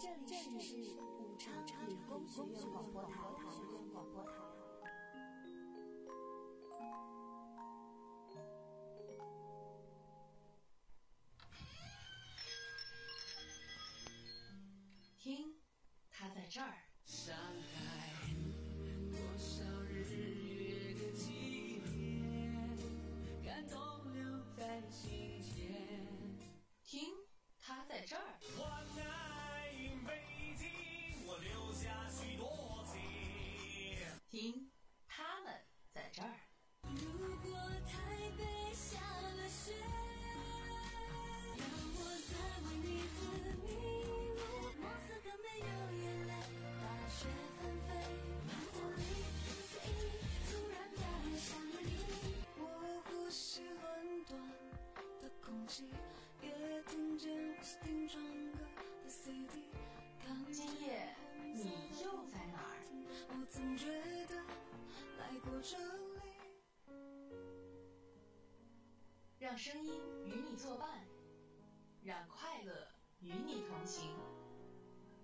[0.00, 0.76] 这里是
[1.18, 1.52] 武昌
[1.86, 3.79] 理工学院广播台。
[69.50, 71.04] 让声音与你作伴，
[72.04, 72.86] 让快乐
[73.18, 74.14] 与你同行。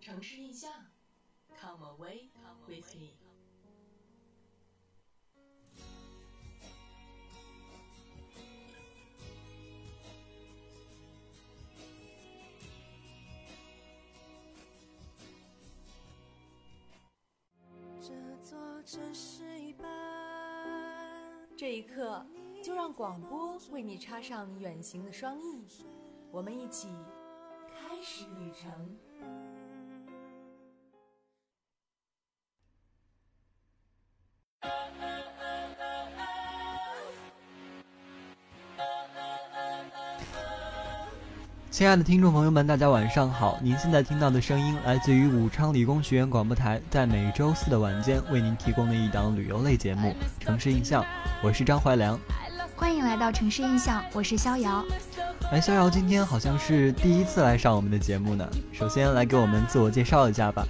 [0.01, 0.69] 城市印象
[1.57, 2.31] ，Come away
[2.67, 3.13] with me。
[18.03, 19.87] 这座城市一半。
[21.57, 22.27] 这一刻，
[22.67, 25.65] 就让广播为你插上远行的双翼，
[26.33, 26.89] 我们一起
[27.71, 28.69] 开始旅程。
[41.71, 43.61] 亲爱的听众朋友们，大家晚上好！
[43.63, 50.09] 您现在听到的声音来自于武昌理工学院广播台，在每周四的晚间为您提供的一档旅游类节目
[50.45, 51.05] 《城市印象》，
[51.45, 52.19] 我是张怀良。
[52.77, 54.85] 欢迎来到城市印象，我是逍遥。
[55.51, 58.47] 哎，逍遥今天好像是第一次来上我们的节目呢。
[58.71, 60.63] 首先来给我们自我介绍一下吧。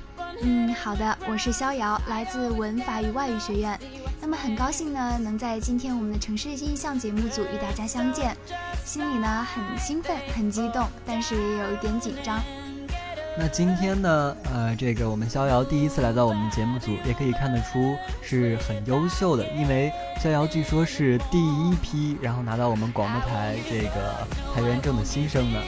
[0.43, 3.79] 嗯，好的，我是逍遥，来自文法与外语学院。
[4.21, 8.37] 那么很高兴呢，能在今天我们的城市印象节目组与大家相见，
[8.85, 12.41] 心里呢很兴奋、很激动，但是也有一点紧张。
[13.39, 25.61] 那今天呢，呃，这个我们逍遥第一次来到我们节目组，也可以看得出是很优秀的，因为逍遥据说是第一批然后拿到我们广播台这个台员证的新生呢。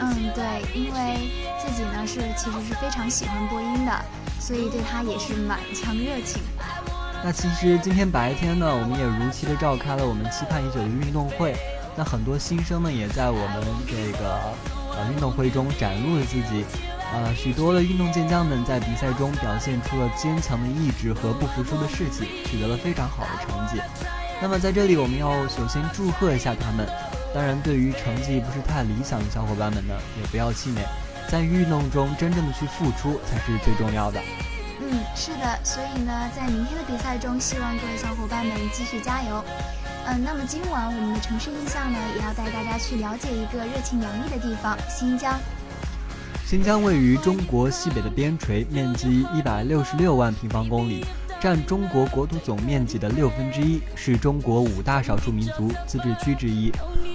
[0.00, 0.44] 嗯，对，
[0.78, 3.92] 因为自己呢是其实是非常喜欢播音的，
[4.38, 6.42] 所以对他也是满腔热情。
[7.24, 11.56] 那其实今天白天呢，我们也如期的召开了我们期盼已久的运动会。
[11.96, 14.38] 那很多新生呢，也在我们这个
[14.94, 16.66] 呃运动会中展露了自己。
[17.10, 23.80] 呃，许多的运动健将们在比赛中表现出了坚强的意志和不服输的士气，取得了非常好的成绩。
[24.40, 26.86] 那么在这里，我们要首先祝贺一下他们。
[27.34, 30.82] 当然，对于成绩不是太理想的小伙伴们呢，也不要气馁，
[31.28, 34.20] 在运动中真正的去付出才是最重要的。
[34.80, 39.44] 嗯，是的，所以呢，在明天的比赛中，希望各位小伙伴们继续加油。
[40.06, 45.38] 嗯，那么今晚我们的城市印象呢，也要带大家去了解一个热情洋溢的地方——新疆。
[46.48, 51.04] 新疆位于中国西北的边陲，面积一百六十六万平方公里，
[51.38, 56.72] 占中国国土总面积的六分之一，是中国五大少数民族自治区之一，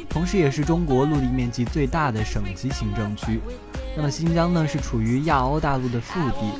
[0.07, 3.39] 同时也是中国陆地面积最大的省级行政区。
[3.97, 6.51] 那么新疆呢，是处于亚欧大陆的腹地，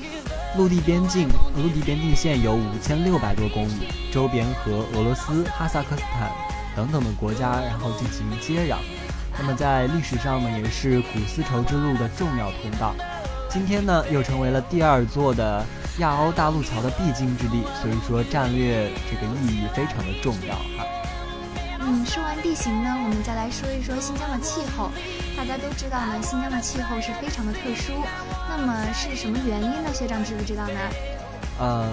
[0.58, 6.32] 陆地边境陆地边境线有五千六百多公里，周边和俄罗斯、哈萨克斯坦
[6.76, 8.78] 等等的国家然后进行接壤。
[9.40, 12.94] 那么在历史上呢，也是古丝绸之路的重要通道。
[13.50, 15.66] 今天呢，又成为了第二座的
[16.00, 20.86] 亚欧大陆桥的必经之地，所以说战略这个意义非常的重要哈。
[21.86, 24.90] 嗯，说完地形呢，我们再来说一说新疆的气候。
[25.36, 27.92] 大家都知道呢，新疆的气候是非常的特殊。
[28.50, 29.94] 那么是什么原因呢？
[29.94, 30.80] 学长知不知道呢？
[31.60, 31.92] 嗯，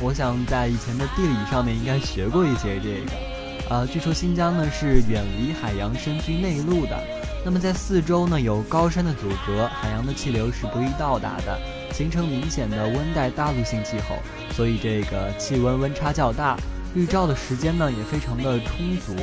[0.00, 3.31] 我想在以前的地理上面应该学过一些这个。
[3.72, 6.94] 呃，据说新疆呢是远离海洋、深居内陆的，
[7.42, 11.58] 那么在四周呢有高山的阻隔，海洋的气流是不易到达的，
[11.90, 14.16] 形成明显的温带大陆性气候，
[14.50, 16.54] 所以这个气温温差较大，
[16.94, 19.16] 日照的时间呢也非常的充足，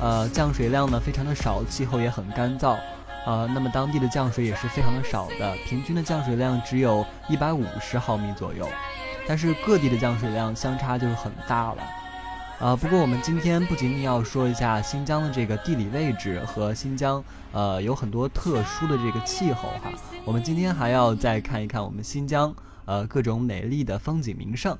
[0.00, 2.76] 呃，降水量呢非常的少，气候也很干燥，
[3.24, 8.68] 呃，那么当地的降水也是非常的少的，平均的降水量只有一百五十毫米左右，
[9.28, 11.76] 但是各地的降水量相差就很大了。
[12.58, 17.22] 啊，不过我们今天不仅仅要说一下新疆的这个地理位置和新疆，
[17.52, 19.92] 呃，有很多特殊的这个气候哈。
[20.24, 22.54] 我们今天还要再看一看我们新疆，
[22.86, 24.76] 呃，各种美丽的风景名胜。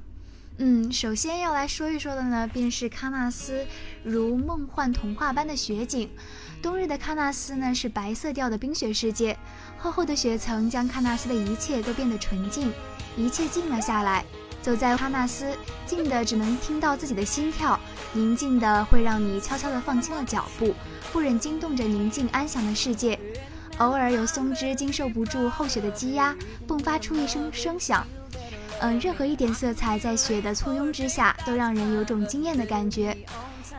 [0.56, 3.66] 嗯，首先要来说一说的呢，便是喀纳斯
[4.02, 6.08] 如梦幻童话般的雪景。
[6.62, 9.36] 冬日的喀纳斯呢，是白色调的冰雪世界，
[9.76, 12.72] 厚厚的雪层将喀纳斯的一切都变得纯净，
[13.18, 14.24] 一切静了下来。
[14.66, 17.78] 走在喀纳斯，静的只能听到自己的心跳，
[18.12, 20.74] 宁静的会让你悄悄地放轻了脚步，
[21.12, 23.16] 不忍惊动着宁静安详的世界。
[23.78, 26.34] 偶尔有松枝经受不住厚雪的积压，
[26.66, 28.04] 迸发出一声声响。
[28.80, 33.16] 嗯，任何一点色彩在雪的簇拥之下，都让人有种惊艳的感觉。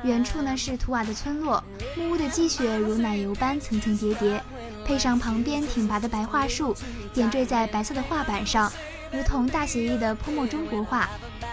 [0.03, 1.61] 远处呢是图瓦的村落，
[1.97, 4.41] 木屋的积雪如奶油般层层叠叠，
[4.85, 6.73] 配上旁边挺拔的白桦树，
[7.13, 8.71] 点缀在白色的画板上。
[9.11, 11.09] 如同大写意的泼墨中国画，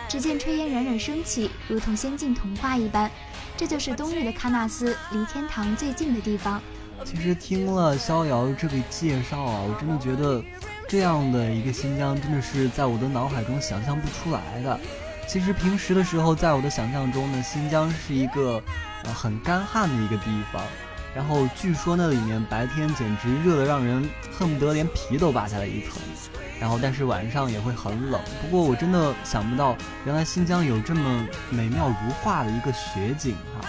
[0.08, 3.10] 只见炊烟冉冉升起，如同仙境童话一般。
[3.56, 6.60] 这就是冬日的喀纳斯，离天堂最近的地方。
[7.04, 10.42] 其实听了逍遥这个介绍啊，我真的觉得
[10.88, 14.80] 这样的一个新疆，真的是在我的脑海中想象不出来的。
[15.28, 18.62] 其实平时的时候，在我的想象中呢，新疆是一个
[19.04, 20.62] 呃很干旱的一个地方。
[21.14, 26.00] 然后据说那里面白天简直热得让人恨不得连皮都扒下来一层。
[26.60, 28.20] 然后，但是晚上也会很冷。
[28.40, 29.76] 不过，我真的想不到，
[30.06, 33.68] 原来新疆有这么美妙如画的一个雪景哈。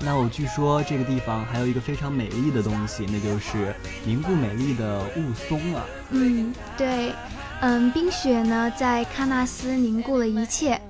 [0.00, 3.74] 那我据说这个地方还有一个非常美丽的东西，那就是
[4.04, 5.84] 凝固美丽的雾凇啊。
[6.10, 7.12] 嗯，对，
[7.60, 10.80] 嗯，冰雪呢在喀纳斯凝固了一切，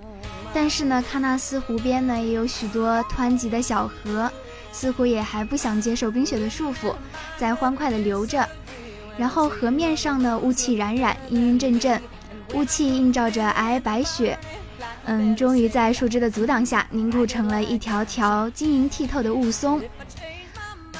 [0.55, 4.31] 但是呢，喀纳斯湖边呢也有许多湍急的小河，
[4.77, 6.95] 似乎也还不想接受冰雪的束缚，
[7.39, 8.47] 在欢快地流着。
[9.17, 11.99] 然后河面上的雾气冉冉，阴阴阵阵，
[12.53, 14.39] 雾气映照着皑皑白雪，
[15.07, 19.81] 嗯，终于在树枝的阻挡下凝固成了一条条晶莹剔透的雾凇。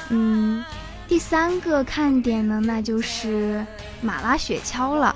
[0.09, 0.65] 嗯，
[1.07, 3.63] 第三个看点呢，那就是
[4.01, 5.15] 马拉雪橇了。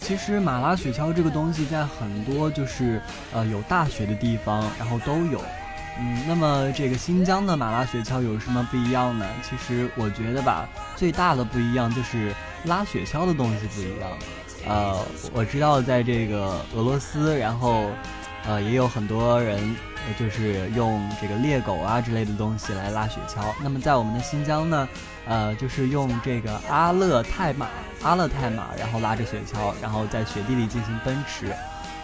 [0.00, 3.00] 其实马拉雪橇这个东西，在很多就是
[3.32, 5.40] 呃有大雪的地方，然后都有。
[6.02, 9.26] 嗯，那么这个新疆的马拉雪橇有什么不一样呢？
[9.42, 10.66] 其实我觉得吧，
[10.96, 14.10] 最大的不一样就是拉雪橇的东西不一样。
[14.66, 14.98] 呃，
[15.34, 17.90] 我知道在这个俄罗斯，然后
[18.46, 19.76] 呃也有很多人
[20.18, 23.52] 就是用这个猎狗啊之类的东西来拉雪橇。
[23.62, 24.88] 那么在我们的新疆呢，
[25.26, 27.68] 呃就是用这个阿勒泰马，
[28.02, 31.54] 阿勒泰马，然后拉着雪橇，然后在雪地里进行奔驰。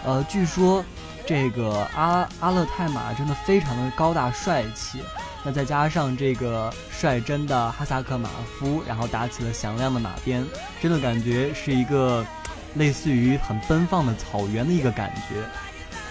[0.05, 0.85] 呃，据说。
[1.27, 5.01] 这个阿阿勒泰马真的非常的高大帅气，
[5.43, 10.45] 那再加上这个率真的哈萨克马夫，然后打起了响亮的马鞭，
[10.81, 12.25] 真的感觉是一个
[12.75, 15.43] 类似于很奔放的草原的一个感觉，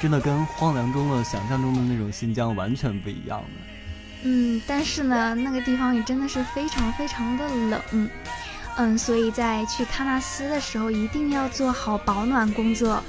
[0.03, 4.25] 真的跟荒凉中的想象中的那种新疆完全不一样的。
[4.25, 8.11] 嗯，但是呢，那个地方也真的是非常非常的冷，
[8.77, 13.03] 嗯，所以在去喀纳斯的时候一定要做好保暖工作。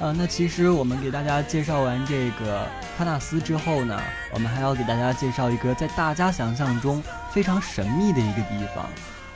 [0.00, 2.66] 呃，那其实我们给大家介绍完这个
[2.98, 4.00] 喀纳斯之后呢，
[4.32, 8.88] 我们还要给大家介绍一个在大家想象中非常神秘的一个地方。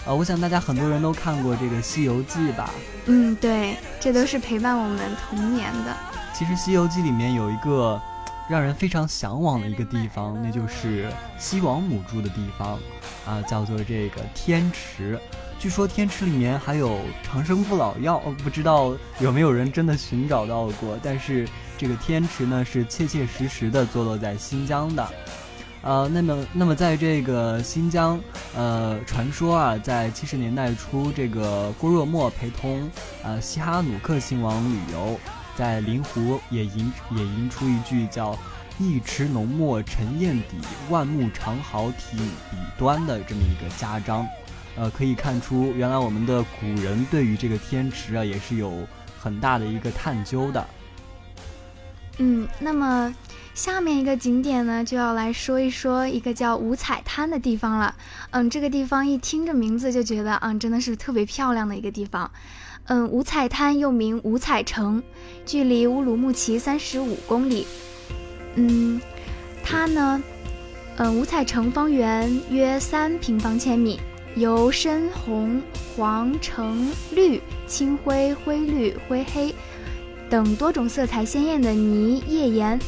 [0.07, 2.71] 呃，我想大家很多人都看过这个《西游记》吧？
[3.05, 5.95] 嗯，对，这都是陪伴我们童年的。
[6.33, 8.01] 其实《西游记》里面有一个
[8.49, 12.79] 让人非常向往的一个地方，那就是西王母住的地方，
[13.27, 15.21] 啊，叫做这个天池。
[15.65, 20.99] 据说天池里面还有长生不老药，不知道有没有人真的寻找到过。
[21.03, 25.09] 但是这个天池呢，是切切实实的坐落在新疆的。
[25.81, 28.21] 呃，那么那么在这个新疆，
[28.55, 32.87] 呃，传说啊，在七十年代初，这个郭沫若陪同
[33.23, 35.19] 呃西哈努克亲王旅游，
[35.57, 38.37] 在临湖也吟也吟出一句叫
[38.79, 40.59] “一池浓墨沉砚底，
[40.91, 42.19] 万木长毫体
[42.51, 44.27] 笔端”的这么一个佳章。
[44.77, 48.87] 呃，可以看出，原来我们的古人对于这个天池啊，也是有
[49.21, 50.67] 很大的一个探究的。
[52.19, 53.15] 嗯，那么
[53.55, 57.95] 下面一个景点呢，就要来说一说一个叫五彩滩的地方了。
[58.31, 62.31] 嗯，这个地方一听这名字就觉得，嗯，真的是特别漂亮的一个地方。
[62.87, 65.03] 嗯，五彩滩又名五彩城，
[65.47, 67.67] 距离乌鲁木齐三十五公里。
[68.57, 69.01] 嗯，
[69.65, 70.23] 它呢，
[70.97, 73.99] 嗯，五彩城方圆约三平方千米。
[74.37, 75.63] 由深红、
[75.97, 79.55] 黄、橙、绿、青灰、灰绿、灰黑
[80.29, 82.79] 等多种色彩鲜艳的泥页岩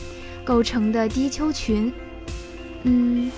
[0.45, 1.93] 构成的低丘群。
[2.83, 3.31] 嗯，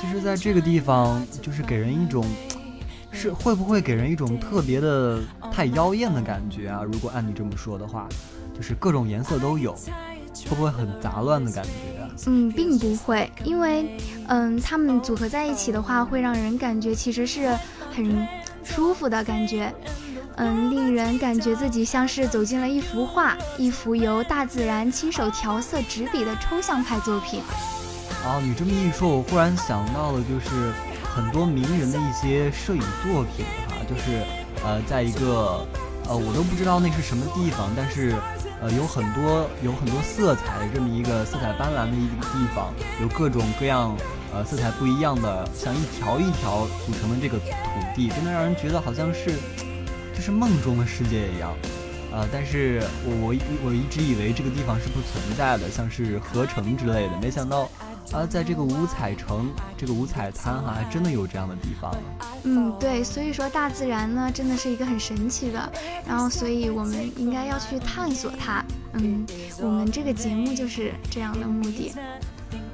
[0.00, 2.24] 其实，在这个地方，就是给人一种，
[3.10, 6.82] 是会不会给人一种特别的太妖艳的感觉啊？
[6.84, 8.08] 如果按你这么说的话，
[8.54, 9.76] 就是各种颜色都有。
[10.48, 11.70] 会不会很杂乱的感觉？
[12.26, 13.96] 嗯，并不会，因为
[14.28, 17.56] 嗯，他们组合在一起的话，会让人感觉其实是
[17.90, 18.26] 很
[18.62, 19.72] 舒服的感觉。
[20.36, 27.42] 嗯，令人感觉自己像是走进了一幅画，一幅由大自然亲手调色执笔的抽象派作品。
[28.24, 30.72] 哦，你这么一说，我忽然想到了，就是
[31.14, 34.22] 很多名人的一些摄影作品哈，就是
[34.64, 35.66] 呃，在一个
[36.08, 38.14] 呃，我都不知道那是什么地方，但是
[38.60, 43.96] 呃，有很多有很多色彩的这么一个色彩斑斓的一个地方，有各种各样
[44.32, 47.46] 呃色彩不一样的，像一条一条组成的这个土
[47.94, 49.34] 地，真的让人觉得好像是。
[50.12, 51.56] 就是梦中的世界一样，
[52.12, 57.66] 呃，但是我我我一直以为这个地方是不存在的，像是合成之类的，没想到
[58.12, 61.94] 啊，在这个五彩城，这个五彩滩哈，还真的有这样的地方。
[62.42, 65.72] 嗯，对，所以说大自然呢，真的是一个很神奇的，
[66.04, 68.64] 然后所以我们应该要去探索它。
[68.94, 69.24] 嗯，
[69.60, 71.92] 我们这个节目就是这样的目的。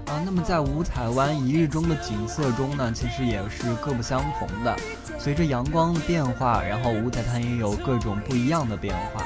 [0.07, 4.75] 啊，那么在五彩湾一日中的景色中呢，其实也是各不相同的。
[5.19, 9.23] 随着阳光的变化，然后五彩滩也有各种不一样的变化。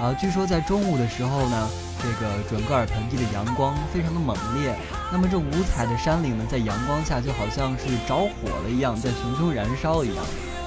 [0.00, 1.68] 啊，据说在中午的时候呢，
[2.02, 4.74] 这个准格尔盆地的阳光非常的猛烈。
[5.12, 10.24] 那么这五彩的山岭呢，在阳光下就好像是着火了一样，在熊熊燃烧一样，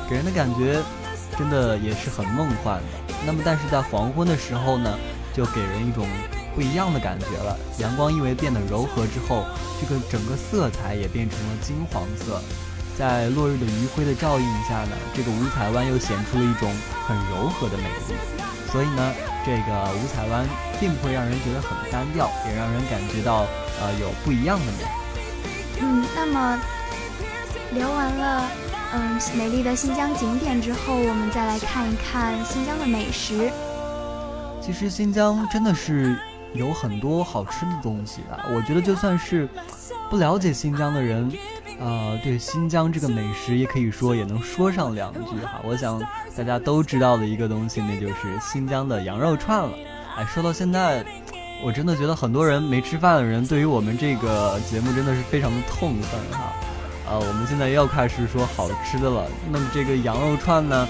[0.10, 0.82] 给人的感觉
[1.38, 3.14] 真的也是很梦幻的。
[3.26, 4.98] 那么但是在黄昏的时候呢，
[5.34, 6.08] 就给人一种。
[6.56, 9.44] 不一样的感觉了，阳光因为变得柔和之后，
[9.82, 12.42] 这个整个色彩也变成了金黄色，
[12.98, 16.72] 在落日的余晖的照映下呢，这个五彩湾又显出了一种
[17.06, 18.45] 很柔和的美丽。
[18.76, 19.14] 所以呢，
[19.46, 20.46] 这个五彩湾
[20.82, 23.46] 并不会让人觉得很单调，也让人感觉到
[23.80, 24.84] 呃有不一样的美。
[25.80, 26.60] 嗯，那么
[27.72, 28.44] 聊完了
[28.94, 33.50] 嗯美丽的新疆景点之后，我们再来看一看新疆的美食。
[34.62, 36.20] 其实新疆真的是。
[36.54, 39.46] 有很多好吃的东西的，我觉得就算是
[40.10, 41.30] 不了解新疆的人，
[41.80, 45.62] 呃，对新疆这个美食也可以说也能说上两句哈。
[45.64, 46.02] 我想
[46.36, 49.72] 大家都知道的一个东西，那就是新疆的羊肉串了。
[50.18, 51.06] 哎，说到现在，
[51.64, 56.54] 我真的觉得很多人没吃饭的人，对于我们这个节目真的是非常的痛恨哈。
[57.08, 60.88] 呃，我们现在又要开始说好吃的了，那么这个羊肉串呢？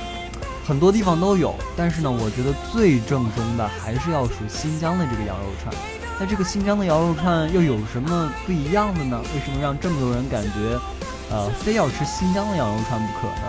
[0.67, 5.71] 很多地方都有，但是呢，我觉得最正宗的还是要数新疆的这个羊肉串。
[6.19, 9.21] 那这个新疆的羊肉串又有什么不一样的呢？
[9.33, 10.79] 为什么让这么多人感觉，
[11.29, 13.43] 呃，非要吃新疆的羊肉串不可呢？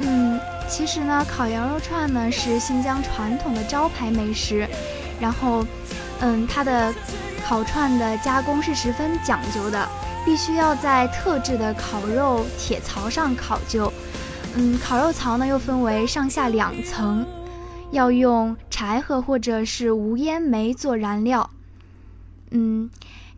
[0.00, 4.68] 嗯，其实呢，烤羊肉串呢是新疆传统的招牌美食，
[5.20, 5.66] 然后，
[6.20, 6.94] 嗯，它的
[7.44, 9.88] 烤串的加工是十分讲究的，
[10.24, 13.92] 必须要在特制的烤肉铁槽上烤就。
[14.54, 17.26] 嗯，烤肉槽呢又分为上下两层，
[17.90, 21.48] 要用柴禾或者是无烟煤做燃料。
[22.52, 22.90] 嗯，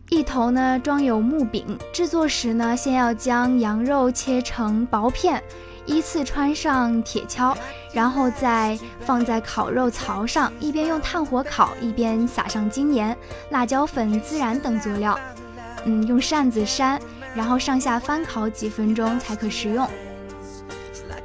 [0.09, 5.41] 一头呢装有木柄，制作时呢先要将羊肉切成薄片，
[5.85, 7.55] 依次穿上铁锹，
[7.93, 13.17] 然后再放在烤肉槽上，一边用炭火烤，一边撒上精盐、
[13.51, 15.17] 辣椒粉、孜然等佐料。
[15.85, 16.99] 嗯，用扇子扇，
[17.35, 19.87] 然后上下翻烤几分钟才可食用。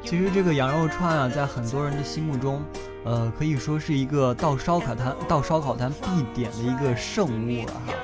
[0.04, 2.62] 其实这个羊肉串啊，在很多人的心目中，
[3.04, 7.94] 呃，可以说是一个到烧烤摊到烧烤摊必点的一个圣物了哈。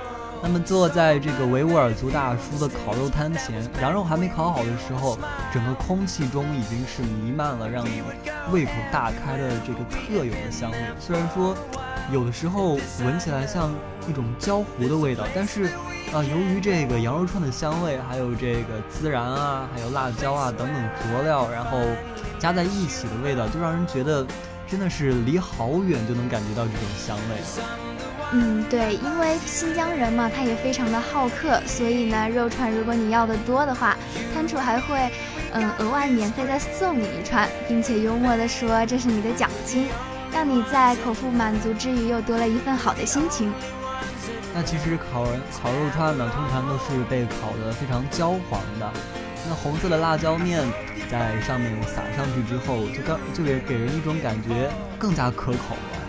[0.42, 5.18] 那么坐在这个维吾尔族大叔的烤肉摊前，羊肉还没烤好的时候，
[5.52, 8.02] 整个空气中已经是弥漫了让你
[8.52, 10.78] 胃口大开的这个特有的香味。
[11.00, 11.56] 虽然说
[12.12, 12.74] 有的时候
[13.04, 13.70] 闻起来像
[14.08, 15.70] 一种焦糊的味道，但是。
[16.14, 21.78] 啊，由于这个羊肉串的香味，还有这个孜然啊，还有辣椒啊等等佐料，然后
[22.38, 24.24] 加在一起的味道，就让人觉得
[24.66, 27.36] 真的是离好远就能感觉到这种香味。
[28.32, 33.96] 嗯，对，因为新疆人嘛，他也非常的好客，所以呢，肉串如果你要的多的话，
[34.34, 35.08] 摊主还会
[35.52, 39.88] 嗯额外免费再送你一串，并且幽默的说这是你的奖金，
[40.32, 43.52] 让你在口腹满足之余又多了一份好的心情。
[44.52, 48.92] 那其实烤人烤肉串呢，通常都是被烤得非常焦黄的。
[49.48, 50.62] 那红色的辣椒面
[51.10, 56.02] 在上面撒上去之后，就刚就给给人一种感觉更加可口了。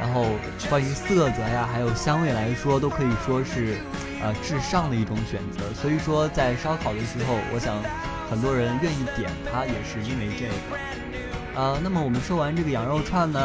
[0.00, 0.26] 然后
[0.68, 3.78] 关于色泽呀，还有香味来说，都可以说是
[4.22, 5.72] 呃至上的一种选择。
[5.74, 7.76] 所以说在烧烤的时候，我想
[8.28, 10.52] 很多人愿意点它，也是因为这个。
[11.56, 13.40] 呃，那么我们说完这个羊肉串呢，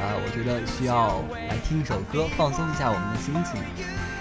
[0.00, 3.62] 呃，我觉得需要来听一首歌，放松一下我们的心情。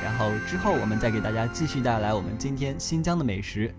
[0.03, 3.73] 然后之后，我们再给大家继续带来我们今天新疆的美食。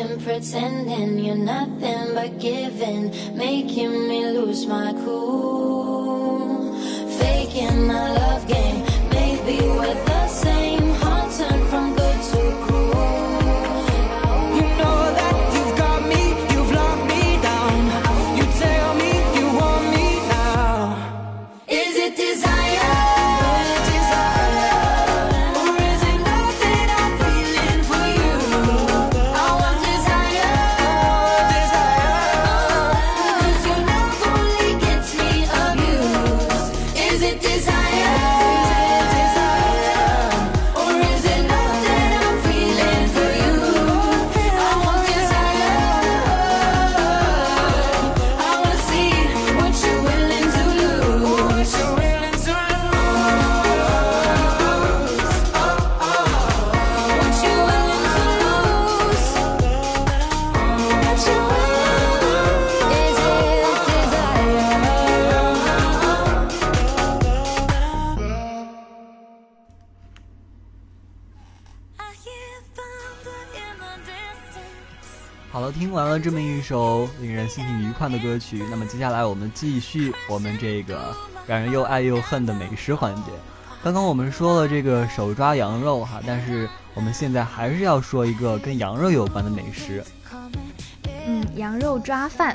[0.00, 6.72] Faking, pretending you're nothing but giving, making me lose my cool.
[7.18, 8.84] Faking my love game,
[76.70, 81.12] 首令人心情愉快的歌曲，那么接下来我们继续我们这个
[81.44, 83.32] 让人又爱又恨的美食环节。
[83.82, 90.04] 刚刚我们说了这个手抓羊肉哈，但是我们现在还是要说一个跟羊肉有关的美食。
[91.26, 92.54] 嗯，羊肉抓饭。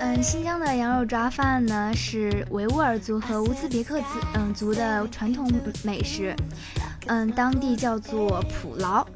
[0.00, 5.46] 嗯，新疆的羊肉抓饭呢是维吾尔族和乌兹别克族嗯族的传统
[5.82, 6.34] 美食，
[7.04, 9.06] 嗯，当地叫做普劳。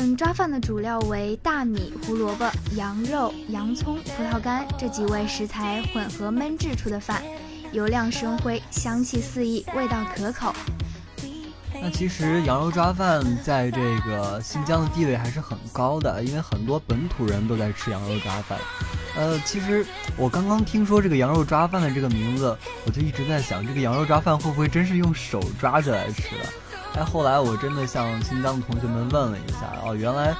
[0.00, 7.22] 嗯，抓饭的主料为大米、胡萝卜、羊肉、洋葱、葡萄干这几味食材混合焖制出的饭，
[7.72, 10.54] 油亮生辉，香气四溢，味道可口。
[11.82, 18.58] 那其实羊肉抓饭在这个新疆的地位还是很高的，因为很多本土人都在吃羊肉抓饭。
[19.14, 19.84] 呃，其实
[20.16, 26.46] 我刚刚听说这个羊肉抓饭的这个名字，我就一直在想，这个羊肉抓饭会不会真是用手抓着来吃的？
[26.94, 30.34] 哎，后来我真的向新疆的同学们问了一下，哦，原来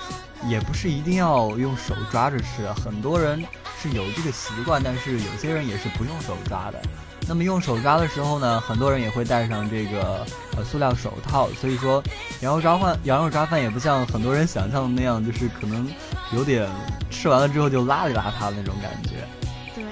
[0.49, 3.43] 也不是一定要用手抓着吃，很多人
[3.81, 6.81] 是有这个习惯，但是有些人也是不用手抓的。
[7.29, 12.03] 那么用手抓的时候呢，很多人也会戴上这个呃塑料手套，所以说
[12.41, 15.89] 羊肉抓饭羊肉抓饭也不像很多人想象的那样，就是可能
[16.33, 16.69] 有点
[17.09, 19.25] 吃完了之后就邋里邋遢的那种感觉。
[19.73, 19.85] 对，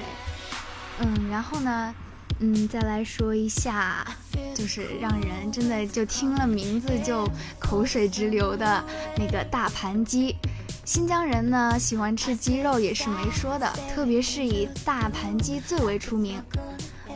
[0.99, 1.95] 嗯，然后呢，
[2.41, 4.07] 嗯，再来说一下，
[4.55, 8.85] 就是让人真的就听了名字就口水直流的
[9.17, 10.37] 那个大盘鸡。
[10.85, 16.41] 新疆人呢喜欢吃鸡肉也是没说的，特别是以大盘鸡最为出名。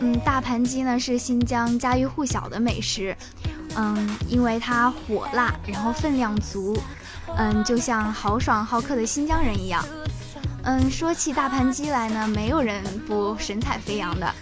[0.01, 3.17] 嗯，大盘鸡呢是新疆家喻户晓的美食。
[3.77, 6.77] 嗯，因为它火辣，然后分量足，
[7.39, 9.83] 嗯，就像豪爽好客的新疆人一样。
[10.65, 14.35] 嗯，说起大盘鸡来呢，没有人不神采飞扬的。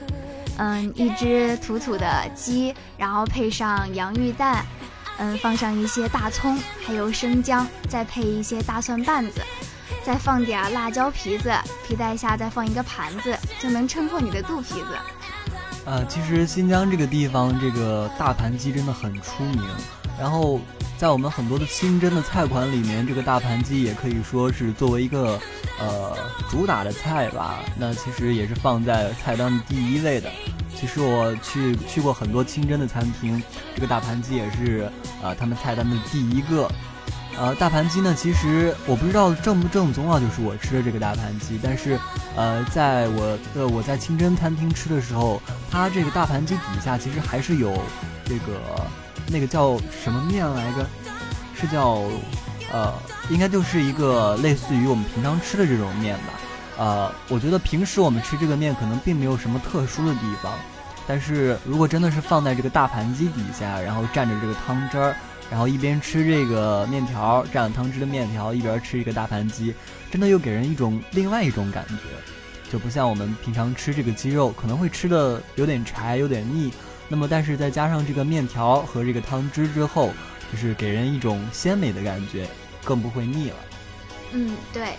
[0.62, 4.62] 嗯，一只土土的鸡，然后配上洋芋蛋，
[5.16, 9.40] 嗯，放上一些大葱，还有生姜，再配一些大蒜瓣子，
[10.04, 11.50] 再放点辣椒皮子，
[11.88, 14.98] 皮带下再放一个盘子，就能撑破你的肚皮子。
[15.86, 19.66] 呃，其实新疆这个地方，这个大盘鸡真的很出名。
[20.18, 20.60] 然后，
[20.98, 25.40] 在我们很多的清真的菜款里面，这个大盘鸡也可以说是作为一个
[25.78, 26.14] 呃
[26.50, 27.60] 主打的菜吧。
[27.78, 30.30] 那其实也是放在菜单的第一位的。
[30.74, 33.42] 其实我去去过很多清真的餐厅，
[33.74, 34.90] 这个大盘鸡也是
[35.22, 36.70] 呃他们菜单的第一个。
[37.38, 41.98] 呃，大盘鸡呢，其实我不知道正不正宗啊，就是我吃的这个大盘鸡，但是，
[42.36, 47.72] 呃，在我的我在清真餐厅吃的时候，它这个大盘鸡底下其实还是有
[48.26, 48.60] 这个
[49.28, 50.86] 那个叫什么面来着？
[51.54, 52.02] 是叫
[52.72, 52.92] 呃，
[53.30, 56.34] 应该就是一个类似于我们平常吃的这种面吧。
[56.80, 60.50] 呃，我觉得平时我们吃这个面可能并没有什么特殊的地方，
[61.06, 65.14] 但是如果真的是放在这个大盘鸡底下，然后蘸着这个汤汁儿。
[65.50, 69.74] 然后一边吃这个面条蘸了汤汁的面条，一边吃一个大盘鸡，
[70.08, 76.72] 真的又给人一种另外一种感觉，就不像我们平常吃这个鸡肉可能会吃的有点柴、有点腻。
[77.08, 80.12] 那么，但是再加上这个面条和这个汤汁之后，
[80.52, 82.48] 就是给人一种鲜美的感觉，
[82.84, 83.56] 更不会腻了。
[84.30, 84.94] 嗯，对，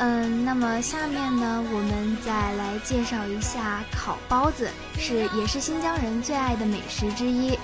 [0.00, 7.58] 嗯，那么下面呢，我们再来介绍一下烤包子，是也是新疆人最爱的美食之一。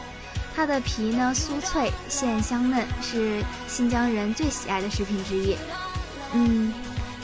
[0.57, 5.57] 它的皮呢酥脆，馅香嫩，是新疆人最喜爱的食品之一。
[6.33, 6.75] 嗯，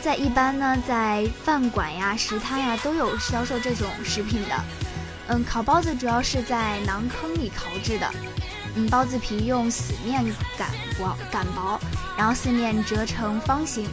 [0.00, 4.54] 在一般呢，在饭馆呀、食摊呀都有销售这种食品的。
[5.26, 8.08] 嗯，烤包子主要是在馕坑里烤制的。
[8.76, 10.24] 嗯，包子皮用死面
[10.56, 11.80] 擀薄擀薄，
[12.16, 13.88] 然后四面折成方形，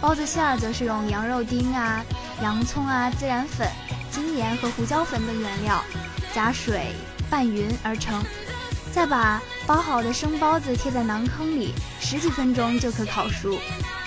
[0.00, 2.02] 包子馅儿则是用羊肉丁啊、
[2.42, 3.68] 洋葱啊、孜然粉、
[4.10, 5.82] 精盐和胡椒粉等原料，
[6.34, 6.94] 加水
[7.28, 8.22] 拌匀而成。
[8.90, 13.58] 再把包好的生包子贴在馕坑里，十几分钟就可烤熟，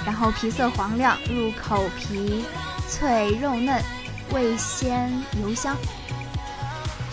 [0.04, 2.44] 然后皮色黄亮，入口皮
[2.90, 3.80] 脆肉嫩，
[4.32, 5.10] 味鲜
[5.42, 5.78] 油香。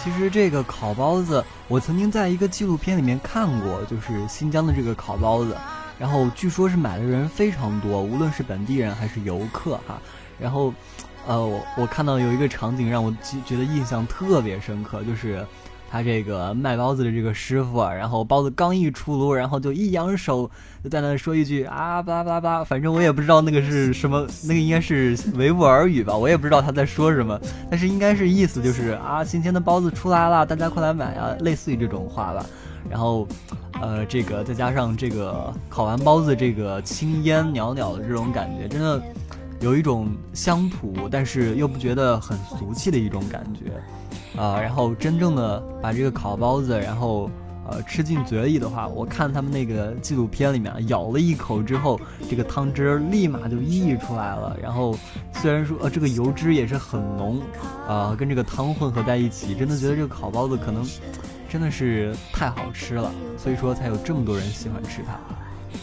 [0.02, 5.54] 其实这个烤包子，我曾经在一个纪录片里面看过，就是新疆的这个烤包子，
[6.00, 10.02] 然后据说是买的人非常多，无论是本地人还是游客哈。
[10.40, 10.74] 然后，
[11.28, 13.14] 呃，我我看到有一个场景让我
[13.46, 15.46] 觉得印象特别深刻，就是。
[15.92, 20.48] 他这个卖包子的这个师傅，然后包子刚一出炉，然后就一扬手，
[20.84, 27.36] 就在那说一句啊巴拉巴拉巴拉，反正我也不知道那个是 什么，那个应该是维吾尔语吧，我也不知道他在说什么，
[27.68, 32.46] 但是应该是意思就是啊新鲜的包子出来了，大家快来买啊，类似于这种话吧。
[32.88, 33.26] 然后，
[33.80, 39.02] 呃，这个再加上这个烤完包子这个青烟袅袅的这种感觉，真的
[39.60, 43.72] 有一种乡土，但是又不觉得很俗气的一种感觉。
[44.40, 47.28] 啊， 然后真正的把这个烤包子，然后
[47.68, 54.56] 呃吃进嘴里的话，我看他们那个纪录片里面，咬了一口之后，这个汤汁立马就溢出来了。
[54.62, 54.96] 然后
[55.34, 57.40] 虽然说呃这个油脂也是很浓，
[57.88, 60.84] 啊跟这个汤混合在一起，真的觉得这个烤包子可能
[61.50, 65.18] 真的是太好吃了，所以说才有这么多人喜欢吃它。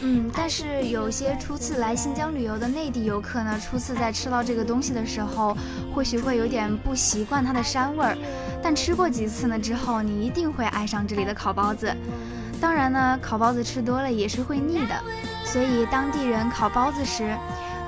[0.02, 5.58] 嗯，但是有些初次来新疆旅游的内地游客呢，初次在吃到这个东西的时候，
[5.94, 8.18] 或许会有点不习惯它的膻味儿。
[8.64, 11.94] 但吃过几次呢之后，你一定会爱上这里的烤包子。
[12.62, 15.04] 当然呢，烤包子吃多了也是会腻的，
[15.44, 17.36] 所以当地人烤包子时，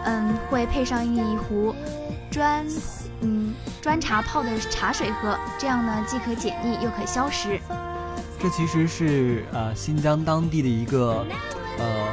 [0.03, 1.73] 嗯，会配上一壶
[2.29, 2.65] 砖
[3.21, 7.59] 嗯砖茶泡的茶水喝，这样呢既可解腻又可消食。
[8.41, 11.25] 这其实是呃新疆当地的一个。
[11.77, 12.07] 呃，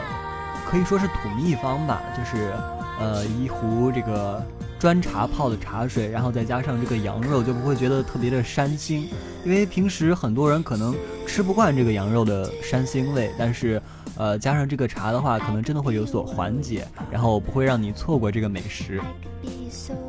[0.64, 2.54] 可以说是土秘方吧，就是
[3.00, 4.40] 呃一壶这个
[4.78, 9.08] 砖茶泡的茶水，然后再加上这个羊肉，就不会觉得特别的膻腥。
[9.44, 10.94] 因为平时很多人可能
[11.26, 13.82] 吃不惯这个羊肉的膻腥味，但是
[14.16, 19.00] 呃加上这个茶的话，可能真的会有所缓解，然后不会让你错过这个美食。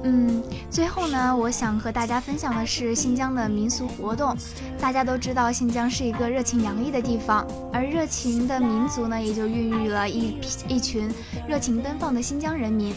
[0.03, 0.41] 嗯，
[0.71, 4.35] 最后呢，我想和大家分享的是新疆的民俗活动。
[4.79, 11.09] 大家都知道，新疆是一个热情洋溢的地方，而热情的民族呢，也就孕育了一一群
[11.47, 12.95] 热情奔放的新疆人民。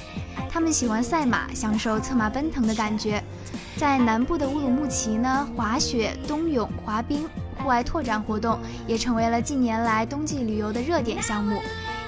[0.49, 3.23] 他们喜欢赛马，享受策马奔腾的感觉。
[3.77, 7.29] 在南部的乌鲁木齐呢，滑雪、冬泳、滑冰、
[7.61, 11.61] 户外拓展活动也成为了近年来冬季旅游的热点项目。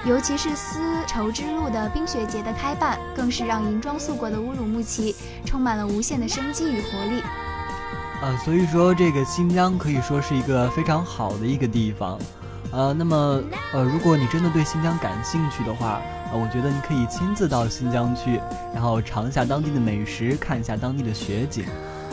[0.05, 7.23] 尤其是丝绸之路的冰雪节的开办，更是让银装素裹的乌鲁木齐充满了无限的生机与活力。
[8.21, 12.19] 呃，所以说这个新疆可以说是一个非常好的一个地方。
[12.71, 13.15] 呃，那么
[13.71, 16.01] 呃，如果你真的对新疆感兴趣的话，
[16.33, 18.41] 呃，我觉得你可以亲自到新疆去，
[18.73, 21.63] 然后尝一下当地的美食，看一下当地的雪景。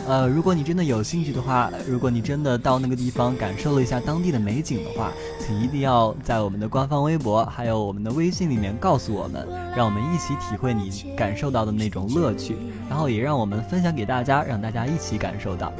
[0.07, 12.57] 呃，如果你真的有兴趣的话，如果你真的到那个地方感受了一下当地的美景的话，请一定要在我们的官方微博还有我们的微信里面告诉我们，让我们一起体会你感受到的那种乐趣，
[12.89, 15.71] 然后也让我们分享给大家，让大家一起感受到。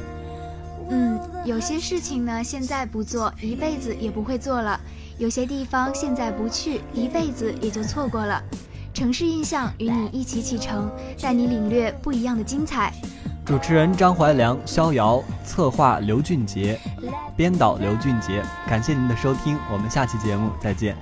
[0.90, 4.80] 嗯，有些事情呢，现在不做，一辈子也不会做了；
[5.18, 8.42] 有些地方现在不去，一辈子也就错过了。
[8.94, 12.94] 城市印象与你一起启程，带你领略不一样的精彩。
[13.44, 16.80] 主持人张怀良、逍遥，策划刘俊杰，
[17.36, 18.42] 编导刘俊杰。
[18.68, 20.96] 感谢您的收听，我们下期节目再见。